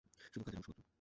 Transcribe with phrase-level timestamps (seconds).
[0.23, 0.81] শুধু কাজের অংশ মাত্র।